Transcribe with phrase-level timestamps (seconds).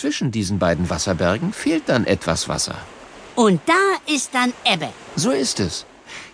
[0.00, 2.78] Zwischen diesen beiden Wasserbergen fehlt dann etwas Wasser.
[3.34, 4.88] Und da ist dann Ebbe.
[5.14, 5.84] So ist es.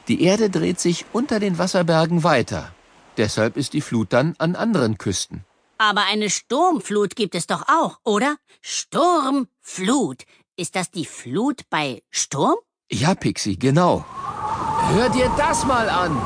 [0.06, 2.72] Die Erde dreht sich unter den Wasserbergen weiter.
[3.16, 5.44] Deshalb ist die Flut dann an anderen Küsten.
[5.78, 8.36] Aber eine Sturmflut gibt es doch auch, oder?
[8.60, 10.22] Sturm, Flut.
[10.56, 12.58] Ist das die Flut bei Sturm?
[12.88, 14.04] Ja, Pixie, genau.
[14.94, 16.16] Hör dir das mal an.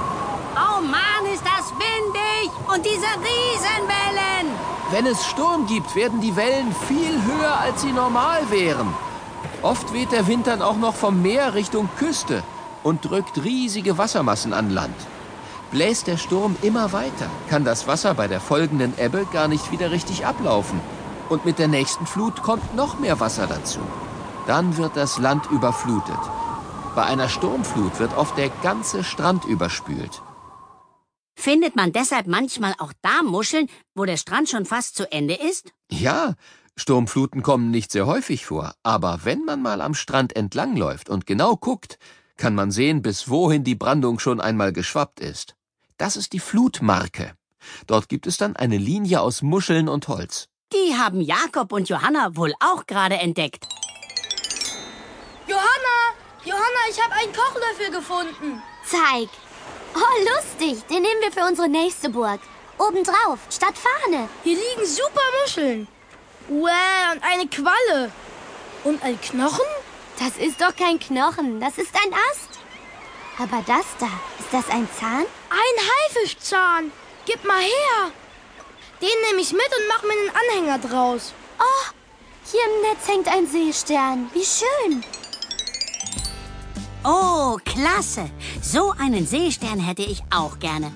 [0.63, 2.51] Oh Mann, ist das windig!
[2.69, 4.55] Und diese Riesenwellen!
[4.91, 8.93] Wenn es Sturm gibt, werden die Wellen viel höher, als sie normal wären.
[9.63, 12.43] Oft weht der Wind dann auch noch vom Meer Richtung Küste
[12.83, 14.97] und drückt riesige Wassermassen an Land.
[15.71, 19.91] Bläst der Sturm immer weiter, kann das Wasser bei der folgenden Ebbe gar nicht wieder
[19.93, 20.81] richtig ablaufen.
[21.29, 23.79] Und mit der nächsten Flut kommt noch mehr Wasser dazu.
[24.47, 26.19] Dann wird das Land überflutet.
[26.97, 30.23] Bei einer Sturmflut wird oft der ganze Strand überspült.
[31.41, 35.73] Findet man deshalb manchmal auch da Muscheln, wo der Strand schon fast zu Ende ist?
[35.91, 36.35] Ja,
[36.77, 41.57] Sturmfluten kommen nicht sehr häufig vor, aber wenn man mal am Strand entlangläuft und genau
[41.57, 41.99] guckt,
[42.37, 45.57] kann man sehen, bis wohin die Brandung schon einmal geschwappt ist.
[45.97, 47.33] Das ist die Flutmarke.
[47.87, 50.49] Dort gibt es dann eine Linie aus Muscheln und Holz.
[50.75, 53.67] Die haben Jakob und Johanna wohl auch gerade entdeckt.
[55.47, 55.97] Johanna!
[56.45, 58.63] Johanna, ich habe einen Kochlöffel gefunden.
[58.85, 59.31] Zeig.
[59.95, 60.87] Oh, lustig.
[60.89, 62.41] Den nehmen wir für unsere nächste Burg.
[62.79, 64.29] Obendrauf, statt Fahne.
[64.43, 65.87] Hier liegen super Muscheln.
[66.49, 68.11] Wow, und eine Qualle.
[68.85, 69.67] Und ein Knochen?
[70.19, 72.59] Das ist doch kein Knochen, das ist ein Ast.
[73.39, 74.07] Aber das da,
[74.39, 75.25] ist das ein Zahn?
[75.51, 76.93] Ein Haifischzahn.
[77.27, 78.11] Gib mal her.
[79.01, 81.33] Den nehme ich mit und mache mir einen Anhänger draus.
[81.59, 81.91] Oh,
[82.51, 84.31] hier im Netz hängt ein Seestern.
[84.35, 85.05] Wie schön.
[87.03, 88.29] Oh, klasse.
[88.61, 90.93] So einen Seestern hätte ich auch gerne.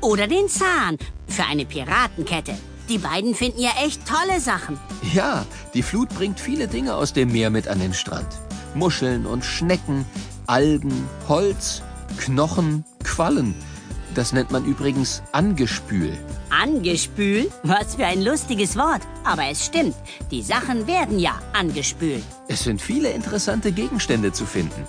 [0.00, 2.56] Oder den Zahn für eine Piratenkette.
[2.88, 4.78] Die beiden finden ja echt tolle Sachen.
[5.14, 8.26] Ja, die Flut bringt viele Dinge aus dem Meer mit an den Strand.
[8.74, 10.04] Muscheln und Schnecken,
[10.46, 11.82] Algen, Holz,
[12.18, 13.54] Knochen, Quallen.
[14.14, 16.16] Das nennt man übrigens Angespül.
[16.50, 17.50] Angespült?
[17.62, 19.02] Was für ein lustiges Wort.
[19.24, 19.94] Aber es stimmt,
[20.30, 22.24] die Sachen werden ja angespült.
[22.48, 24.86] Es sind viele interessante Gegenstände zu finden.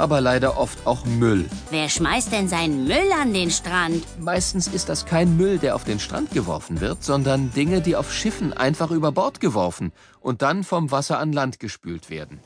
[0.00, 1.44] Aber leider oft auch Müll.
[1.68, 4.02] Wer schmeißt denn seinen Müll an den Strand?
[4.18, 8.10] Meistens ist das kein Müll, der auf den Strand geworfen wird, sondern Dinge, die auf
[8.10, 12.40] Schiffen einfach über Bord geworfen und dann vom Wasser an Land gespült werden.